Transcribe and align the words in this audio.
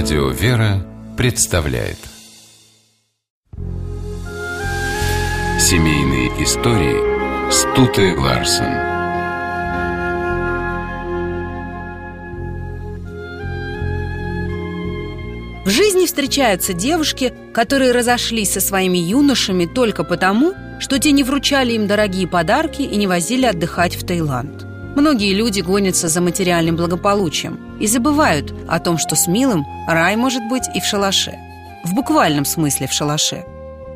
Радио 0.00 0.28
«Вера» 0.28 0.86
представляет 1.16 1.98
Семейные 5.58 6.28
истории 6.40 7.50
Стуты 7.50 8.16
Ларсен 8.16 8.76
В 15.64 15.68
жизни 15.68 16.06
встречаются 16.06 16.72
девушки, 16.72 17.34
которые 17.52 17.90
разошлись 17.90 18.52
со 18.52 18.60
своими 18.60 18.98
юношами 18.98 19.66
только 19.66 20.04
потому, 20.04 20.54
что 20.78 21.00
те 21.00 21.10
не 21.10 21.24
вручали 21.24 21.72
им 21.72 21.88
дорогие 21.88 22.28
подарки 22.28 22.82
и 22.82 22.96
не 22.96 23.08
возили 23.08 23.46
отдыхать 23.46 23.96
в 23.96 24.06
Таиланд. 24.06 24.67
Многие 24.98 25.32
люди 25.32 25.60
гонятся 25.60 26.08
за 26.08 26.20
материальным 26.20 26.74
благополучием 26.74 27.78
и 27.78 27.86
забывают 27.86 28.52
о 28.66 28.80
том, 28.80 28.98
что 28.98 29.14
с 29.14 29.28
милым 29.28 29.64
рай 29.86 30.16
может 30.16 30.42
быть 30.48 30.64
и 30.74 30.80
в 30.80 30.84
шалаше. 30.84 31.38
В 31.84 31.94
буквальном 31.94 32.44
смысле 32.44 32.88
в 32.88 32.92
шалаше. 32.92 33.44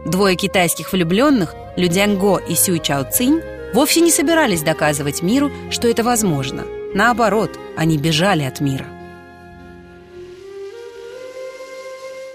Двое 0.07 0.37
китайских 0.37 0.93
влюбленных, 0.93 1.57
Людянго 1.77 2.37
и 2.37 2.55
Сюй 2.55 2.79
Чао 2.79 3.03
Цинь, 3.03 3.41
вовсе 3.75 4.01
не 4.01 4.13
собирались 4.13 4.63
доказывать 4.63 5.23
миру, 5.23 5.51
что 5.71 5.89
это 5.89 6.05
возможно. 6.05 6.63
Наоборот, 6.95 7.59
они 7.77 7.99
бежали 7.99 8.45
от 8.45 8.61
мира. 8.61 8.87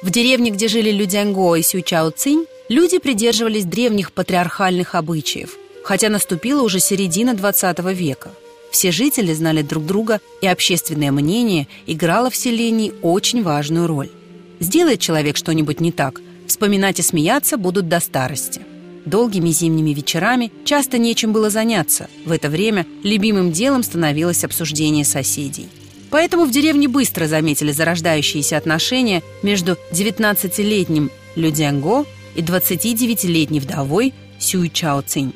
В 0.01 0.09
деревне, 0.09 0.51
где 0.51 0.67
жили 0.67 0.91
Людянго 0.91 1.55
и 1.55 1.61
Сюй 1.61 1.83
Чао 1.83 2.09
Цинь, 2.09 2.45
люди 2.67 2.97
придерживались 2.97 3.63
древних 3.63 4.11
патриархальных 4.11 4.93
обычаев, 4.93 5.51
хотя 5.85 6.09
наступила 6.09 6.63
уже 6.63 6.81
середина 6.81 7.33
20 7.33 7.79
века– 7.93 8.31
все 8.71 8.91
жители 8.91 9.33
знали 9.33 9.61
друг 9.61 9.85
друга, 9.85 10.19
и 10.41 10.47
общественное 10.47 11.11
мнение 11.11 11.67
играло 11.85 12.29
в 12.29 12.35
селении 12.35 12.93
очень 13.01 13.43
важную 13.43 13.87
роль. 13.87 14.09
Сделает 14.59 14.99
человек 14.99 15.37
что-нибудь 15.37 15.79
не 15.79 15.91
так, 15.91 16.21
вспоминать 16.47 16.99
и 16.99 17.03
смеяться 17.03 17.57
будут 17.57 17.87
до 17.87 17.99
старости. 17.99 18.61
Долгими 19.05 19.51
зимними 19.51 19.91
вечерами 19.91 20.51
часто 20.65 20.97
нечем 20.97 21.31
было 21.31 21.49
заняться. 21.49 22.09
В 22.25 22.31
это 22.31 22.49
время 22.49 22.85
любимым 23.03 23.51
делом 23.53 23.83
становилось 23.83 24.43
обсуждение 24.43 25.05
соседей. 25.05 25.69
Поэтому 26.09 26.45
в 26.45 26.51
деревне 26.51 26.87
быстро 26.87 27.25
заметили 27.25 27.71
зарождающиеся 27.71 28.57
отношения 28.57 29.23
между 29.43 29.77
19-летним 29.91 31.09
Людянго 31.35 32.05
и 32.35 32.41
29-летней 32.41 33.59
вдовой 33.59 34.13
Сюй 34.39 34.69
Чао 34.69 35.01
Цинь. 35.01 35.33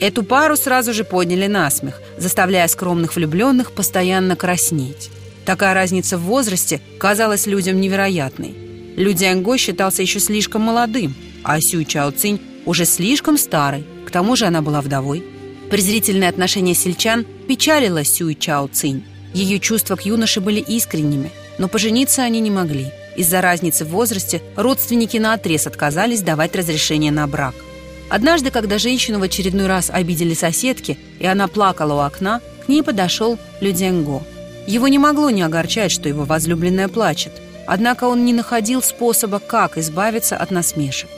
Эту 0.00 0.22
пару 0.24 0.56
сразу 0.56 0.92
же 0.92 1.04
подняли 1.04 1.46
на 1.46 1.70
смех, 1.70 2.00
заставляя 2.18 2.66
скромных 2.68 3.14
влюбленных 3.14 3.72
постоянно 3.72 4.36
краснеть. 4.36 5.10
Такая 5.44 5.74
разница 5.74 6.18
в 6.18 6.22
возрасте 6.22 6.80
казалась 6.98 7.46
людям 7.46 7.80
невероятной. 7.80 8.54
Лю 8.96 9.12
Дзянго 9.12 9.56
считался 9.58 10.02
еще 10.02 10.20
слишком 10.20 10.62
молодым, 10.62 11.14
а 11.42 11.60
Сюй 11.60 11.84
Чао 11.84 12.10
Цинь 12.10 12.40
уже 12.64 12.84
слишком 12.84 13.36
старой, 13.36 13.84
к 14.06 14.10
тому 14.10 14.36
же 14.36 14.46
она 14.46 14.62
была 14.62 14.80
вдовой. 14.80 15.24
Презрительное 15.70 16.28
отношение 16.28 16.74
сельчан 16.74 17.24
печалило 17.48 18.04
Сюй 18.04 18.34
Чао 18.34 18.68
Цинь. 18.68 19.04
Ее 19.32 19.58
чувства 19.58 19.96
к 19.96 20.06
юноше 20.06 20.40
были 20.40 20.60
искренними, 20.60 21.30
но 21.58 21.68
пожениться 21.68 22.22
они 22.22 22.40
не 22.40 22.50
могли. 22.50 22.86
Из-за 23.16 23.40
разницы 23.40 23.84
в 23.84 23.88
возрасте 23.88 24.42
родственники 24.56 25.18
наотрез 25.18 25.66
отказались 25.66 26.22
давать 26.22 26.56
разрешение 26.56 27.12
на 27.12 27.26
брак– 27.26 27.54
Однажды, 28.10 28.50
когда 28.50 28.78
женщину 28.78 29.18
в 29.18 29.22
очередной 29.22 29.66
раз 29.66 29.90
обидели 29.90 30.34
соседки, 30.34 30.98
и 31.18 31.26
она 31.26 31.48
плакала 31.48 31.94
у 31.94 31.98
окна, 31.98 32.40
к 32.64 32.68
ней 32.68 32.82
подошел 32.82 33.38
Люденго. 33.60 34.22
Его 34.66 34.88
не 34.88 34.98
могло 34.98 35.30
не 35.30 35.42
огорчать, 35.42 35.90
что 35.90 36.08
его 36.08 36.24
возлюбленная 36.24 36.88
плачет. 36.88 37.32
Однако 37.66 38.04
он 38.04 38.24
не 38.24 38.32
находил 38.32 38.82
способа, 38.82 39.38
как 39.38 39.78
избавиться 39.78 40.36
от 40.36 40.50
насмешек. 40.50 41.08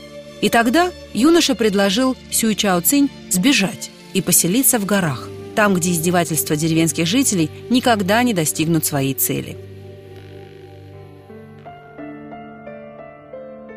И 0.40 0.48
тогда 0.48 0.92
юноша 1.12 1.54
предложил 1.54 2.16
Сюй 2.30 2.54
Чао 2.54 2.80
Цинь 2.80 3.10
сбежать 3.30 3.90
и 4.12 4.20
поселиться 4.20 4.78
в 4.78 4.84
горах, 4.84 5.28
там, 5.54 5.74
где 5.74 5.90
издевательства 5.90 6.56
деревенских 6.56 7.06
жителей 7.06 7.50
никогда 7.68 8.22
не 8.22 8.32
достигнут 8.32 8.84
своей 8.84 9.14
цели. 9.14 9.56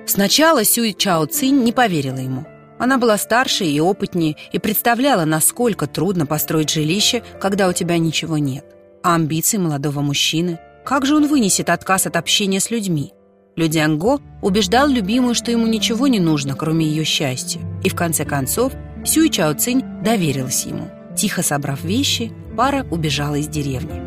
Сначала 0.06 0.64
Сюй 0.64 0.94
Чао 0.94 1.26
Цинь 1.26 1.64
не 1.64 1.72
поверила 1.72 2.18
ему– 2.18 2.46
она 2.80 2.98
была 2.98 3.18
старше 3.18 3.66
и 3.66 3.80
опытнее 3.80 4.38
и 4.54 4.58
представляла, 4.58 5.26
насколько 5.26 5.86
трудно 5.86 6.26
построить 6.26 6.72
жилище, 6.72 7.22
когда 7.40 7.68
у 7.68 7.74
тебя 7.74 7.98
ничего 7.98 8.38
нет. 8.38 8.66
А 9.04 9.16
амбиции 9.16 9.58
молодого 9.58 10.00
мужчины? 10.00 10.60
Как 10.86 11.06
же 11.06 11.16
он 11.16 11.28
вынесет 11.28 11.70
отказ 11.70 12.08
от 12.08 12.16
общения 12.16 12.60
с 12.60 12.72
людьми? 12.72 13.14
Людянго 13.56 14.20
убеждал 14.42 14.88
любимую, 14.88 15.36
что 15.36 15.52
ему 15.52 15.68
ничего 15.68 16.08
не 16.08 16.20
нужно, 16.20 16.56
кроме 16.56 16.86
ее 16.86 17.04
счастья. 17.04 17.60
И 17.84 17.90
в 17.90 17.96
конце 17.96 18.24
концов 18.24 18.74
Сюй 19.06 19.30
Чао 19.30 19.54
Цинь 19.54 19.84
доверилась 20.02 20.66
ему. 20.66 20.90
Тихо 21.16 21.44
собрав 21.44 21.84
вещи, 21.84 22.32
пара 22.56 22.86
убежала 22.90 23.36
из 23.36 23.48
деревни. 23.48 24.02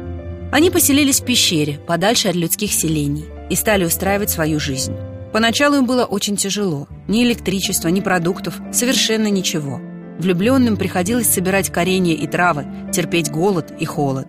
Они 0.50 0.70
поселились 0.70 1.20
в 1.20 1.24
пещере, 1.24 1.78
подальше 1.86 2.28
от 2.28 2.36
людских 2.36 2.72
селений, 2.72 3.24
и 3.50 3.54
стали 3.54 3.84
устраивать 3.84 4.30
свою 4.30 4.58
жизнь. 4.58 4.94
Поначалу 5.32 5.76
им 5.76 5.86
было 5.86 6.04
очень 6.04 6.36
тяжело. 6.36 6.88
Ни 7.08 7.24
электричества, 7.24 7.88
ни 7.88 8.00
продуктов, 8.00 8.60
совершенно 8.72 9.28
ничего. 9.28 9.80
Влюбленным 10.18 10.76
приходилось 10.76 11.32
собирать 11.32 11.70
коренья 11.70 12.14
и 12.14 12.26
травы, 12.26 12.66
терпеть 12.92 13.30
голод 13.30 13.72
и 13.78 13.84
холод. 13.84 14.28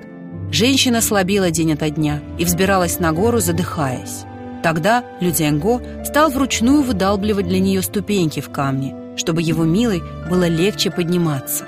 Женщина 0.52 1.02
слабела 1.02 1.52
день 1.52 1.74
ото 1.74 1.90
дня 1.90 2.22
и 2.40 2.46
взбиралась 2.46 3.00
на 3.00 3.12
гору, 3.12 3.40
задыхаясь. 3.40 4.24
Тогда 4.64 5.04
Людянго 5.20 5.82
стал 6.06 6.30
вручную 6.30 6.84
выдалбливать 6.84 7.48
для 7.48 7.60
нее 7.60 7.82
ступеньки 7.82 8.40
в 8.40 8.50
камне, 8.50 8.96
чтобы 9.18 9.42
его 9.42 9.66
милой 9.66 10.02
было 10.30 10.48
легче 10.48 10.90
подниматься. 10.90 11.66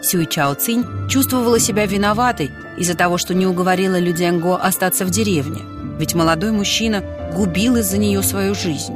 Сюй 0.00 0.26
Чао 0.26 0.54
Цинь 0.54 0.84
чувствовала 1.08 1.58
себя 1.58 1.86
виноватой 1.86 2.50
из-за 2.78 2.94
того, 2.94 3.18
что 3.18 3.34
не 3.34 3.46
уговорила 3.46 3.98
Людянго 3.98 4.56
остаться 4.56 5.04
в 5.04 5.10
деревне. 5.10 5.62
Ведь 5.98 6.14
молодой 6.14 6.52
мужчина 6.52 7.02
губил 7.34 7.76
из-за 7.76 7.98
нее 7.98 8.22
свою 8.22 8.54
жизнь. 8.54 8.94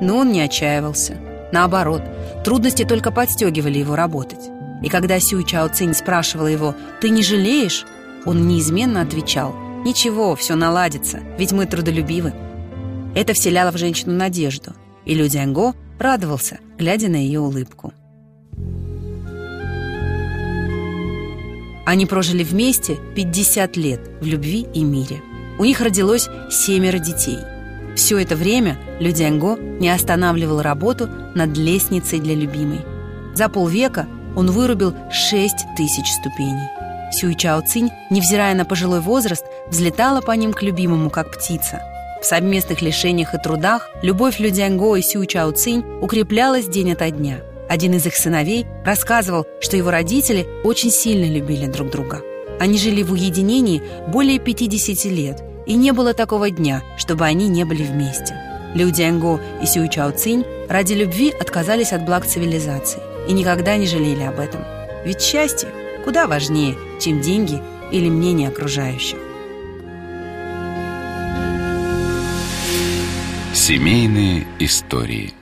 Но 0.00 0.18
он 0.18 0.32
не 0.32 0.40
отчаивался. 0.40 1.16
Наоборот, 1.52 2.02
трудности 2.44 2.84
только 2.84 3.10
подстегивали 3.10 3.78
его 3.78 3.96
работать. 3.96 4.50
И 4.82 4.88
когда 4.88 5.18
Сюй 5.20 5.44
Чао 5.44 5.68
Цинь 5.68 5.94
спрашивала 5.94 6.46
его 6.46 6.74
«Ты 7.00 7.10
не 7.10 7.22
жалеешь?», 7.22 7.84
он 8.24 8.48
неизменно 8.48 9.02
отвечал 9.02 9.54
«Ничего, 9.84 10.34
все 10.36 10.54
наладится, 10.54 11.20
ведь 11.38 11.52
мы 11.52 11.66
трудолюбивы». 11.66 12.32
Это 13.14 13.34
вселяло 13.34 13.72
в 13.72 13.76
женщину 13.76 14.14
надежду, 14.14 14.72
и 15.04 15.14
Лю 15.14 15.26
Дзянго 15.26 15.74
радовался, 15.98 16.60
глядя 16.78 17.08
на 17.08 17.16
ее 17.16 17.40
улыбку. 17.40 17.92
Они 21.86 22.06
прожили 22.06 22.44
вместе 22.44 22.98
50 23.16 23.76
лет 23.76 24.00
в 24.20 24.26
любви 24.26 24.66
и 24.72 24.84
мире. 24.84 25.22
У 25.58 25.64
них 25.64 25.80
родилось 25.80 26.28
семеро 26.50 26.98
детей– 26.98 27.38
все 27.94 28.18
это 28.18 28.36
время 28.36 28.78
Людянго 28.98 29.56
не 29.56 29.88
останавливал 29.88 30.62
работу 30.62 31.08
над 31.34 31.56
лестницей 31.56 32.20
для 32.20 32.34
любимой. 32.34 32.80
За 33.34 33.48
полвека 33.48 34.06
он 34.36 34.50
вырубил 34.50 34.94
6 35.10 35.56
тысяч 35.76 36.12
ступеней. 36.12 36.68
Сюй 37.12 37.34
Чао 37.34 37.60
Цинь, 37.62 37.90
невзирая 38.10 38.54
на 38.54 38.64
пожилой 38.64 39.00
возраст, 39.00 39.44
взлетала 39.68 40.20
по 40.20 40.32
ним 40.32 40.52
к 40.52 40.62
любимому, 40.62 41.10
как 41.10 41.32
птица. 41.32 41.82
В 42.22 42.24
совместных 42.24 42.82
лишениях 42.82 43.34
и 43.34 43.38
трудах 43.38 43.88
любовь 44.02 44.38
Людянго 44.38 44.94
и 44.96 45.02
Сюй 45.02 45.26
Чао 45.26 45.50
Цинь 45.52 45.84
укреплялась 46.00 46.68
день 46.68 46.92
ото 46.92 47.10
дня. 47.10 47.38
Один 47.68 47.94
из 47.94 48.06
их 48.06 48.14
сыновей 48.16 48.66
рассказывал, 48.84 49.46
что 49.60 49.76
его 49.76 49.90
родители 49.90 50.46
очень 50.64 50.90
сильно 50.90 51.24
любили 51.24 51.66
друг 51.66 51.90
друга. 51.90 52.20
Они 52.60 52.78
жили 52.78 53.02
в 53.02 53.12
уединении 53.12 53.82
более 54.08 54.38
50 54.38 55.04
лет– 55.06 55.42
и 55.70 55.76
не 55.76 55.92
было 55.92 56.14
такого 56.14 56.50
дня, 56.50 56.82
чтобы 56.96 57.26
они 57.26 57.46
не 57.46 57.62
были 57.62 57.84
вместе. 57.84 58.34
Лю 58.74 58.90
Дзянго 58.90 59.40
и 59.62 59.66
Сюй 59.66 59.88
Чао 59.88 60.10
Цинь 60.10 60.44
ради 60.68 60.94
любви 60.94 61.30
отказались 61.30 61.92
от 61.92 62.04
благ 62.04 62.26
цивилизации 62.26 63.00
и 63.28 63.32
никогда 63.32 63.76
не 63.76 63.86
жалели 63.86 64.24
об 64.24 64.40
этом. 64.40 64.64
Ведь 65.04 65.22
счастье 65.22 65.68
куда 66.04 66.26
важнее, 66.26 66.76
чем 67.00 67.20
деньги 67.20 67.62
или 67.92 68.08
мнение 68.08 68.48
окружающих. 68.48 69.18
Семейные 73.54 74.48
истории 74.58 75.34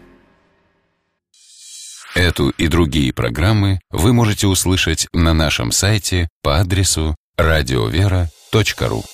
Эту 2.15 2.51
и 2.51 2.69
другие 2.69 3.15
программы 3.15 3.81
вы 3.91 4.13
можете 4.13 4.47
услышать 4.47 5.07
на 5.15 5.33
нашем 5.33 5.73
сайте 5.73 6.29
по 6.43 6.59
адресу 6.59 7.17
радиовера.ру. 7.39 9.05